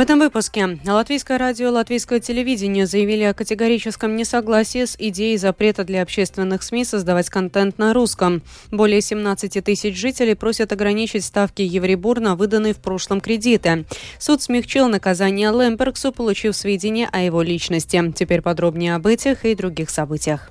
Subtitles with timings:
[0.00, 6.62] этом выпуске Латвийское радио, Латвийское телевидение заявили о категорическом несогласии с идеей запрета для общественных
[6.62, 8.42] СМИ создавать контент на русском.
[8.70, 13.84] Более 17 тысяч жителей просят ограничить ставки Евребур на выданные в прошлом кредиты.
[14.18, 18.12] Суд смягчил наказание Лембергсу, получив сведения о его личности.
[18.16, 20.50] Теперь подробнее об этих и других событиях.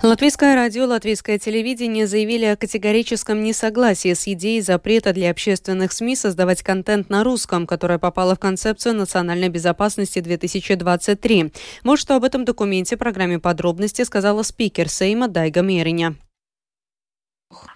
[0.00, 6.62] Латвийское радио, латвийское телевидение заявили о категорическом несогласии с идеей запрета для общественных СМИ создавать
[6.62, 11.52] контент на русском, которая попала в концепцию национальной безопасности 2023.
[11.82, 16.14] Вот что об этом документе программе подробности сказала спикер Сейма Дайга Мериня.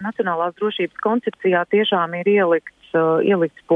[0.05, 2.95] Национālās drošības koncepcijā tiešām ir ielikts,
[3.25, 3.67] ielikts.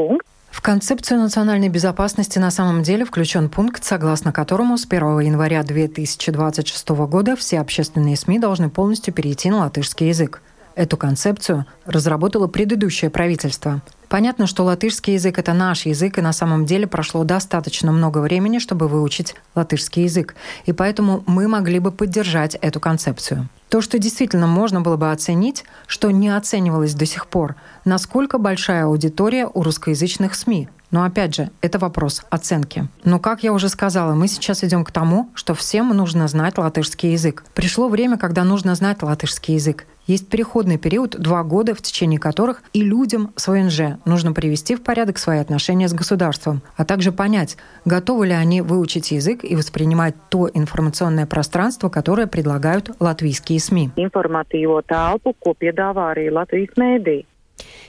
[0.57, 6.89] В концепцию национальной безопасности на самом деле включен пункт, согласно которому с 1 января 2026
[6.89, 10.41] года все общественные СМИ должны полностью перейти на латышский язык.
[10.77, 13.81] Эту концепцию разработало предыдущее правительство.
[14.11, 18.59] Понятно, что латышский язык– это наш язык, и на самом деле прошло достаточно много времени,
[18.59, 20.37] чтобы выучить латышский язык.
[20.67, 23.49] И поэтому мы могли бы поддержать эту концепцию.
[23.71, 28.85] То, что действительно можно было бы оценить, что не оценивалось до сих пор, насколько большая
[28.85, 30.69] аудитория у русскоязычных СМИ.
[30.91, 32.87] Но опять же, это вопрос оценки.
[33.03, 37.13] Но, как я уже сказала, мы сейчас идем к тому, что всем нужно знать латышский
[37.13, 37.45] язык.
[37.55, 39.87] Пришло время, когда нужно знать латышский язык.
[40.07, 44.83] Есть переходный период, два года, в течение которых и людям с ВНЖ нужно привести в
[44.83, 50.15] порядок свои отношения с государством, а также понять, готовы ли они выучить язык и воспринимать
[50.29, 53.91] то информационное пространство, которое предлагают латвийские СМИ.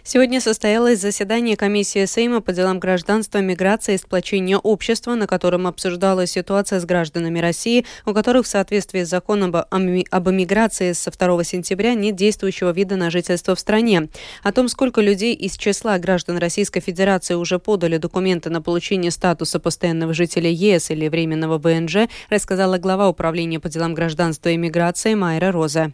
[0.09, 6.31] Сегодня состоялось заседание комиссии Сейма по делам гражданства, миграции и сплочения общества, на котором обсуждалась
[6.31, 11.93] ситуация с гражданами России, у которых в соответствии с законом об эмиграции со 2 сентября
[11.93, 14.07] нет действующего вида на жительство в стране.
[14.43, 19.59] О том, сколько людей из числа граждан Российской Федерации уже подали документы на получение статуса
[19.59, 25.51] постоянного жителя ЕС или временного ВНЖ, рассказала глава управления по делам гражданства и миграции Майра
[25.51, 25.91] Роза.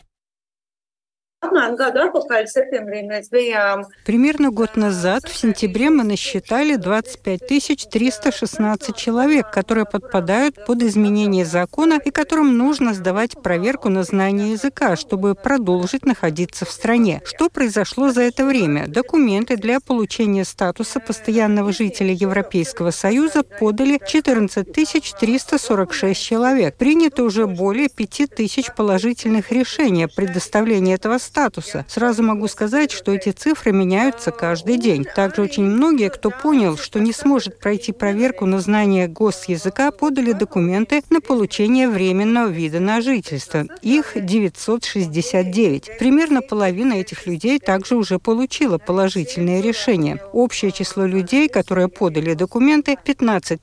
[4.05, 11.99] Примерно год назад, в сентябре, мы насчитали 25 316 человек, которые подпадают под изменение закона
[12.03, 17.21] и которым нужно сдавать проверку на знание языка, чтобы продолжить находиться в стране.
[17.25, 18.87] Что произошло за это время?
[18.87, 26.75] Документы для получения статуса постоянного жителя Европейского Союза подали 14 346 человек.
[26.77, 31.83] Принято уже более 5 тысяч положительных решений о предоставлении этого статуса статуса.
[31.88, 35.03] Сразу могу сказать, что эти цифры меняются каждый день.
[35.03, 41.01] Также очень многие, кто понял, что не сможет пройти проверку на знание госязыка, подали документы
[41.09, 43.66] на получение временного вида на жительство.
[43.81, 45.97] Их 969.
[45.97, 50.19] Примерно половина этих людей также уже получила положительное решение.
[50.33, 53.59] Общее число людей, которые подали документы, 15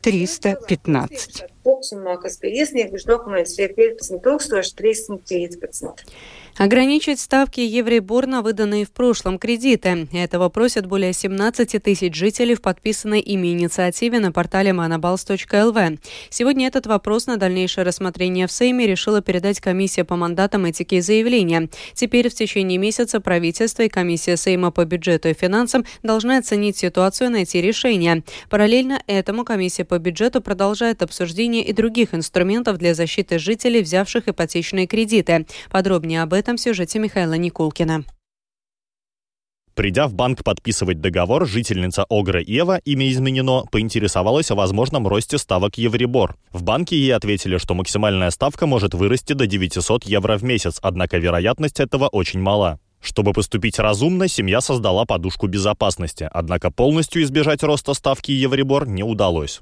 [0.00, 1.44] 315.
[1.70, 6.06] Kopumā, kas bija iesnieguši dokumentus, ir 15 315.
[6.60, 10.08] Ограничить ставки Евребор на выданные в прошлом кредиты.
[10.12, 15.98] Этого просят более 17 тысяч жителей в подписанной ими инициативе на портале manabals.lv.
[16.28, 21.00] Сегодня этот вопрос на дальнейшее рассмотрение в Сейме решила передать комиссия по мандатам этики и
[21.00, 21.70] заявления.
[21.94, 27.28] Теперь в течение месяца правительство и комиссия Сейма по бюджету и финансам должны оценить ситуацию
[27.28, 28.22] и найти решение.
[28.50, 34.86] Параллельно этому комиссия по бюджету продолжает обсуждение и других инструментов для защиты жителей, взявших ипотечные
[34.86, 35.46] кредиты.
[35.70, 38.04] Подробнее об этом этом сюжете Михаила Никулкина.
[39.74, 45.78] Придя в банк подписывать договор, жительница Огра Ева, имя изменено, поинтересовалась о возможном росте ставок
[45.78, 46.36] Евребор.
[46.50, 51.18] В банке ей ответили, что максимальная ставка может вырасти до 900 евро в месяц, однако
[51.18, 52.80] вероятность этого очень мала.
[53.00, 59.60] Чтобы поступить разумно, семья создала подушку безопасности, однако полностью избежать роста ставки Евребор не удалось.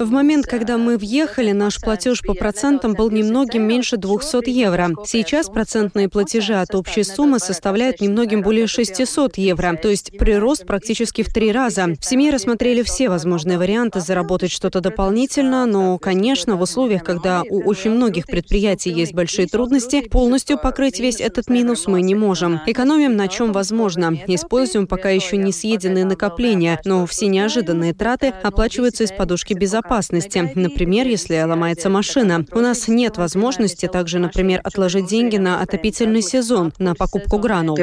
[0.00, 4.90] В момент, когда мы въехали, наш платеж по процентам был немногим меньше 200 евро.
[5.06, 11.22] Сейчас процентные платежи от общей суммы составляют немногим более 600 евро, то есть прирост практически
[11.22, 11.94] в три раза.
[12.00, 17.62] В семье рассмотрели все возможные варианты заработать что-то дополнительно, но, конечно, в условиях, когда у
[17.62, 22.60] очень многих предприятий есть большие трудности, полностью покрыть весь этот минус мы не можем.
[22.66, 24.18] Экономим на чем возможно.
[24.26, 30.50] Используем пока еще не съеденные накопления, но все неожиданные траты оплачиваются из подушки безопасности.
[30.54, 32.44] Например, если ломается машина.
[32.52, 37.76] У нас нет возможности также, например, отложить деньги на отопительный сезон, на покупку гранул.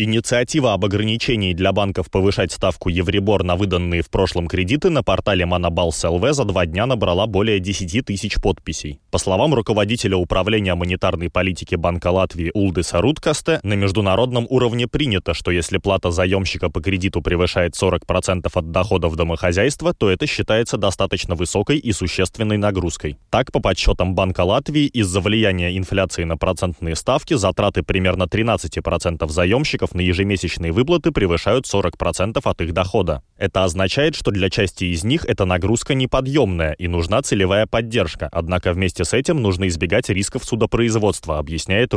[0.00, 5.44] Инициатива об ограничении для банков повышать ставку Евробор на выданные в прошлом кредиты на портале
[5.44, 9.00] Monoballs LV за два дня набрала более 10 тысяч подписей.
[9.10, 15.50] По словам руководителя управления монетарной политики Банка Латвии Улдиса Руткасте, на международном уровне принято, что
[15.50, 21.76] если плата заемщика по кредиту превышает 40% от доходов домохозяйства, то это считается достаточно высокой
[21.76, 23.18] и существенной нагрузкой.
[23.30, 29.87] Так, по подсчетам Банка Латвии, из-за влияния инфляции на процентные ставки затраты примерно 13% заемщиков
[29.88, 33.22] заемщиков на ежемесячные выплаты превышают 40% от их дохода.
[33.36, 38.72] Это означает, что для части из них эта нагрузка неподъемная и нужна целевая поддержка, однако
[38.72, 41.94] вместе с этим нужно избегать рисков судопроизводства, объясняет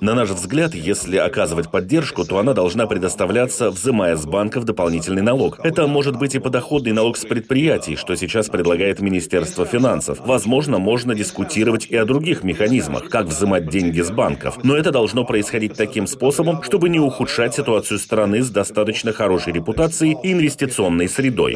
[0.00, 5.60] На наш взгляд, если оказывать поддержку, то она должна предоставляться, взимая с банков дополнительный налог.
[5.62, 10.20] Это может быть и подоходный налог с предприятий, что сейчас предлагает Министерство финансов.
[10.24, 14.58] Возможно, можно дискутировать и о других механизмах, как взимать деньги с банков.
[14.62, 20.16] Но это должно происходить таким способом, чтобы не ухудшать ситуацию страны с достаточно хорошей репутацией
[20.22, 21.54] и инвестиционной средой.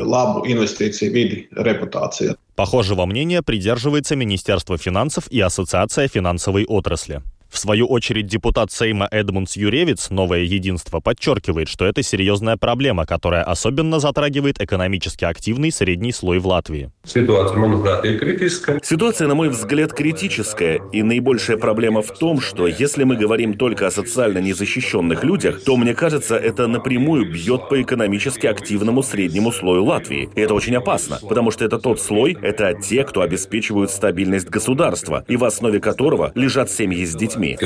[2.59, 7.23] Похожего мнения придерживается Министерство финансов и Ассоциация финансовой отрасли.
[7.51, 13.43] В свою очередь депутат Сейма Эдмундс Юревиц «Новое единство» подчеркивает, что это серьезная проблема, которая
[13.43, 16.91] особенно затрагивает экономически активный средний слой в Латвии.
[17.05, 17.57] Ситуация,
[19.27, 23.91] на мой взгляд, критическая, и наибольшая проблема в том, что если мы говорим только о
[23.91, 30.29] социально незащищенных людях, то, мне кажется, это напрямую бьет по экономически активному среднему слою Латвии.
[30.35, 35.25] И это очень опасно, потому что это тот слой, это те, кто обеспечивают стабильность государства,
[35.29, 37.57] и в основе которого лежат семьи с детьми детьми.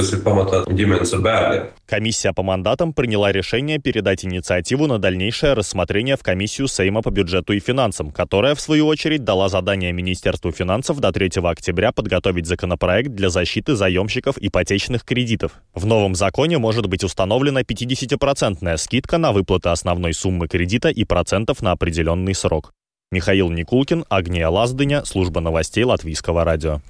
[1.86, 7.52] Комиссия по мандатам приняла решение передать инициативу на дальнейшее рассмотрение в комиссию Сейма по бюджету
[7.52, 13.10] и финансам, которая, в свою очередь, дала задание Министерству финансов до 3 октября подготовить законопроект
[13.10, 15.52] для защиты заемщиков ипотечных кредитов.
[15.74, 21.62] В новом законе может быть установлена 50% скидка на выплаты основной суммы кредита и процентов
[21.62, 22.72] на определенный срок.
[23.12, 26.80] Михаил Никулкин, Агния Лаздыня, служба новостей Латвийского радио.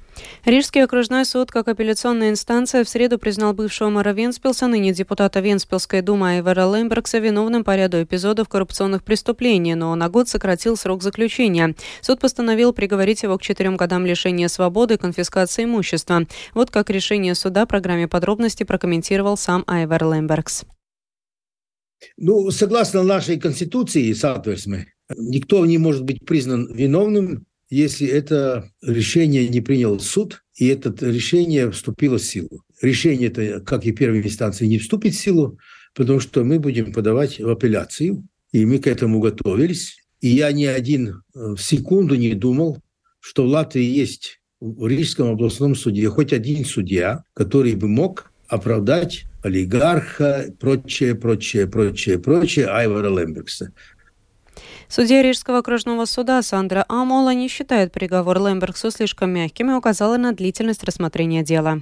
[0.45, 6.01] Рижский окружной суд, как апелляционная инстанция, в среду признал бывшего мэра Венспилса, ныне депутата Венспилской
[6.01, 11.75] думы Айвара Лембергса, виновным по ряду эпизодов коррупционных преступлений, но на год сократил срок заключения.
[12.01, 16.27] Суд постановил приговорить его к четырем годам лишения свободы и конфискации имущества.
[16.55, 20.65] Вот как решение суда программе подробности прокомментировал сам Айвар Лембергс.
[22.17, 24.87] Ну, согласно нашей конституции, соответственно,
[25.17, 31.71] Никто не может быть признан виновным, если это решение не принял суд, и это решение
[31.71, 32.63] вступило в силу.
[32.83, 35.59] Решение это, как и первой инстанции, не вступит в силу,
[35.95, 39.97] потому что мы будем подавать в апелляцию, и мы к этому готовились.
[40.21, 42.79] И я ни один э, в секунду не думал,
[43.21, 49.25] что в Латвии есть в Рижском областном суде хоть один судья, который бы мог оправдать
[49.43, 53.73] олигарха, прочее, прочее, прочее, прочее Айвара Лембергса.
[54.95, 60.33] Судья Рижского окружного суда Сандра Амола не считает приговор Лембергсу слишком мягким и указала на
[60.33, 61.81] длительность рассмотрения дела.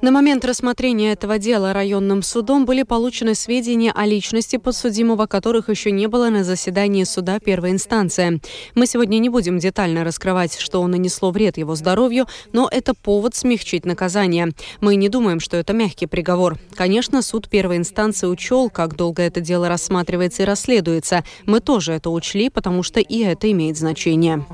[0.00, 5.90] На момент рассмотрения этого дела районным судом были получены сведения о личности подсудимого, которых еще
[5.90, 8.40] не было на заседании суда первой инстанции.
[8.74, 13.84] Мы сегодня не будем детально раскрывать, что нанесло вред его здоровью, но это повод смягчить
[13.84, 14.52] наказание.
[14.80, 16.56] Мы не думаем, что это мягкий приговор.
[16.74, 21.22] Конечно, суд первой инстанции учел, как долго это дело рассматривается и расследуется.
[21.44, 24.44] Мы тоже это учли, потому что и это имеет значение.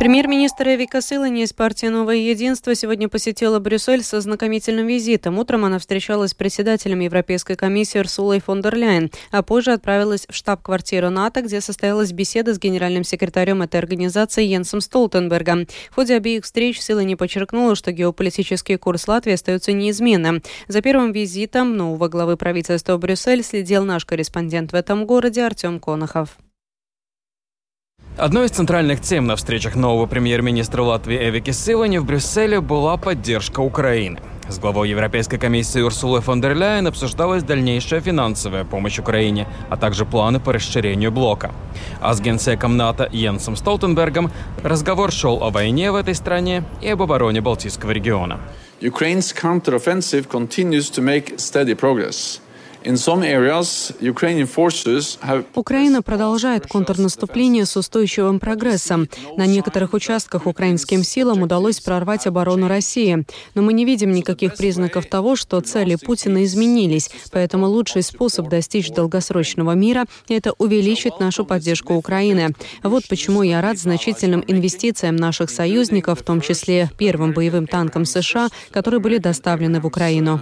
[0.00, 5.38] Премьер-министр Эвика Сылани из партии «Новое единство» сегодня посетила Брюссель со знакомительным визитом.
[5.38, 10.34] Утром она встречалась с председателем Европейской комиссии Урсулой фон дер Ляйен, а позже отправилась в
[10.34, 15.66] штаб-квартиру НАТО, где состоялась беседа с генеральным секретарем этой организации Йенсом Столтенбергом.
[15.90, 20.42] В ходе обеих встреч Сылани подчеркнула, что геополитический курс Латвии остается неизменным.
[20.66, 26.38] За первым визитом нового главы правительства Брюссель следил наш корреспондент в этом городе Артем Конохов.
[28.16, 33.60] Одной из центральных тем на встречах нового премьер-министра Латвии Эвики Силани в Брюсселе была поддержка
[33.60, 34.18] Украины.
[34.48, 40.04] С главой Европейской комиссии Урсулой фон дер Ляйен обсуждалась дальнейшая финансовая помощь Украине, а также
[40.04, 41.52] планы по расширению блока.
[42.00, 44.32] А с генсеком НАТО Йенсом Столтенбергом
[44.64, 48.40] разговор шел о войне в этой стране и об обороне Балтийского региона.
[48.80, 52.40] Ukraine's counteroffensive continues to make steady progress.
[55.54, 59.08] Украина продолжает контрнаступление с устойчивым прогрессом.
[59.36, 63.24] На некоторых участках украинским силам удалось прорвать оборону России.
[63.54, 67.10] Но мы не видим никаких признаков того, что цели Путина изменились.
[67.32, 72.54] Поэтому лучший способ достичь долгосрочного мира– это увеличить нашу поддержку Украины.
[72.82, 78.48] Вот почему я рад значительным инвестициям наших союзников, в том числе первым боевым танкам США,
[78.70, 80.40] которые были доставлены в Украину.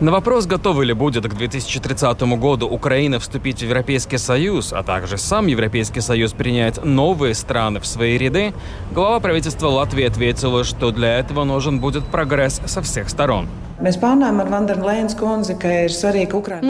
[0.00, 5.16] На вопрос, готовы ли будет к 2030 году Украина вступить в Европейский Союз, а также
[5.16, 8.52] сам Европейский Союз принять новые страны в свои ряды,
[8.92, 13.48] глава правительства Латвии ответила, что для этого нужен будет прогресс со всех сторон.
[13.78, 13.92] Мы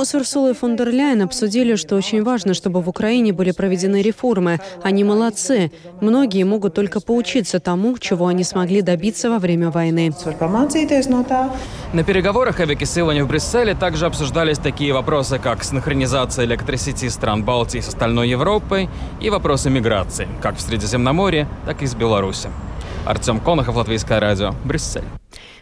[0.04, 4.58] с Урсулой фон дер Ляйен обсудили, что очень важно, чтобы в Украине были проведены реформы.
[4.82, 5.70] Они молодцы.
[6.00, 10.12] Многие могут только поучиться тому, чего они смогли добиться во время войны.
[11.92, 17.80] На переговорах о Викисилане в Брюсселе также обсуждались такие вопросы, как синхронизация электросети стран Балтии
[17.80, 18.88] с остальной Европой
[19.20, 22.48] и вопросы миграции, как в Средиземноморье, так и с Беларуси.
[23.04, 25.04] Артем Конохов, Латвийское радио, Брюссель.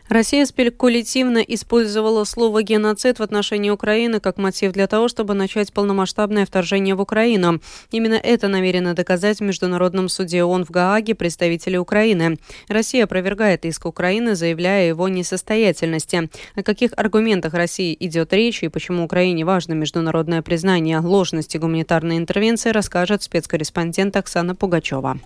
[0.08, 6.44] Россия спекулятивно использовала слово «геноцид» в отношении Украины как мотив для того, чтобы начать полномасштабное
[6.44, 7.60] вторжение в Украину.
[7.90, 12.38] Именно это намерено доказать в Международном суде ООН в Гааге представители Украины.
[12.68, 16.28] Россия опровергает иск Украины, заявляя его несостоятельности.
[16.54, 22.70] О каких аргументах России идет речь и почему Украине важно международное признание ложности гуманитарной интервенции,
[22.70, 25.18] расскажет спецкорреспондент Оксана Пугачева.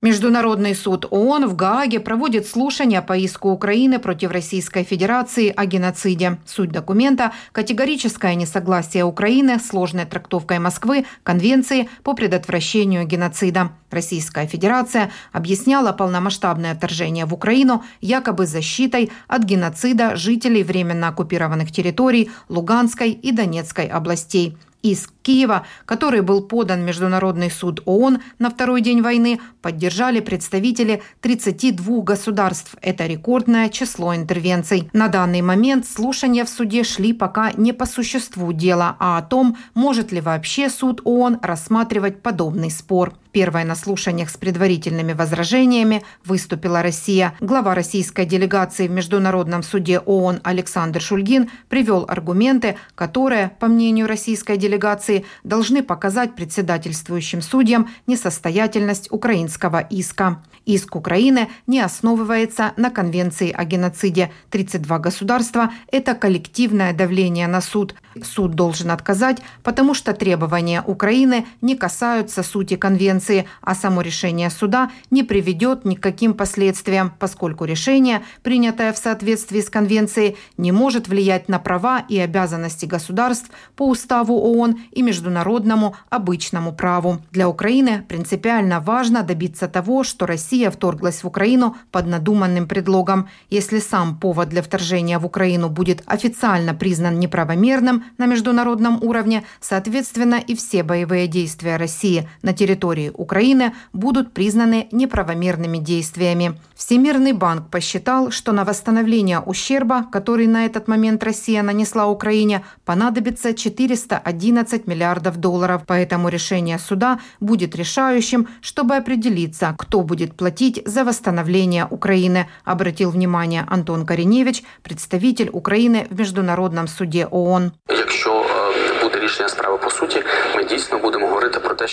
[0.00, 6.38] Международный суд ООН в Гааге проводит слушания по иску Украины против Российской Федерации о геноциде.
[6.46, 13.72] Суть документа– категорическое несогласие Украины с сложной трактовкой Москвы Конвенции по предотвращению геноцида.
[13.90, 22.30] Российская Федерация объясняла полномасштабное вторжение в Украину якобы защитой от геноцида жителей временно оккупированных территорий
[22.48, 29.02] Луганской и Донецкой областей– Иск Киева, который был подан Международный суд ООН на второй день
[29.02, 32.76] войны, поддержали представители 32 государств.
[32.80, 34.88] Это рекордное число интервенций.
[34.94, 39.58] На данный момент слушания в суде шли пока не по существу дела, а о том,
[39.74, 43.12] может ли вообще суд ООН рассматривать подобный спор.
[43.32, 47.34] Первой на слушаниях с предварительными возражениями выступила Россия.
[47.40, 54.56] Глава российской делегации в Международном суде ООН Александр Шульгин привел аргументы, которые, по мнению российской
[54.56, 60.42] делегации, должны показать председательствующим судьям несостоятельность украинского иска.
[60.68, 64.30] Иск Украины не основывается на Конвенции о геноциде.
[64.50, 67.94] 32 государства– это коллективное давление на суд.
[68.22, 74.90] Суд должен отказать, потому что требования Украины не касаются сути Конвенции, а само решение суда
[75.10, 81.08] не приведет ни к каким последствиям, поскольку решение, принятое в соответствии с Конвенцией, не может
[81.08, 87.18] влиять на права и обязанности государств по Уставу ООН и международному обычному праву.
[87.32, 93.28] Для Украины принципиально важно добиться того, что Россия вторглась в Украину под надуманным предлогом.
[93.48, 100.34] Если сам повод для вторжения в Украину будет официально признан неправомерным на международном уровне, соответственно
[100.34, 106.60] и все боевые действия России на территории Украины будут признаны неправомерными действиями.
[106.78, 113.52] Всемирный банк посчитал, что на восстановление ущерба, который на этот момент Россия нанесла Украине, понадобится
[113.52, 115.82] 411 миллиардов долларов.
[115.88, 123.66] Поэтому решение суда будет решающим, чтобы определиться, кто будет платить за восстановление Украины, обратил внимание
[123.68, 127.72] Антон Кореневич, представитель Украины в Международном суде ООН.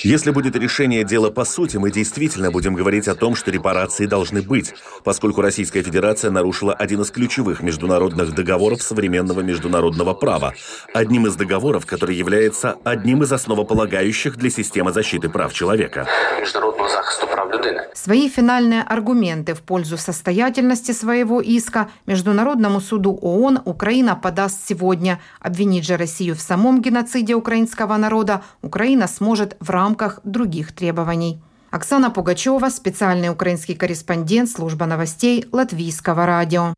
[0.04, 4.42] Если будет решение дела по сути, мы действительно будем говорить о том, что репарации должны
[4.42, 4.74] быть,
[5.04, 10.54] поскольку Российская Федерация нарушила один из ключевых международных договоров современного международного права,
[10.94, 16.08] одним из договоров, который является одним из основополагающих для системы защиты прав человека.
[16.40, 17.25] Международного захисту
[17.58, 25.20] прав Свои финальные аргументы в пользу состоятельности своего иска Международному суду ООН Украина подаст сегодня.
[25.40, 31.42] Обвинить же Россию в самом геноциде украинского народа Украина сможет в рамках других требований.
[31.72, 36.74] Оксана Пугачева, специальный украинский корреспондент служба новостей Латвийского радио.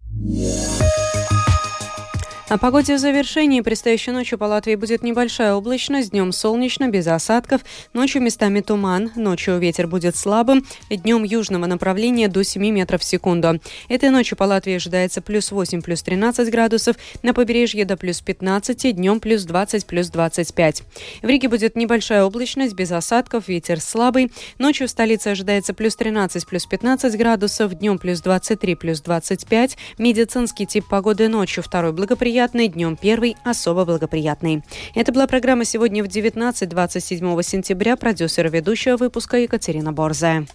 [2.49, 3.59] О погоде в завершении.
[3.59, 7.59] Предстоящей ночью по Латвии будет небольшая облачность, днем солнечно, без осадков,
[7.91, 13.59] ночью местами туман, ночью ветер будет слабым, днем южного направления до 7 метров в секунду.
[13.89, 18.95] Этой ночью по Латвии ожидается плюс 8, плюс 13 градусов, на побережье до плюс 15,
[18.95, 20.83] днем плюс 20, плюс 25.
[21.23, 24.31] В Риге будет небольшая облачность, без осадков, ветер слабый.
[24.57, 29.77] Ночью в столице ожидается плюс 13, плюс 15 градусов, днем плюс 23, плюс 25.
[29.97, 34.61] Медицинский тип погоды ночью второй благоприятный благоприятный, днем первый особо благоприятный.
[34.93, 37.95] Это была программа сегодня в 19-27 сентября.
[37.95, 40.45] Продюсер ведущего выпуска Екатерина Борзая.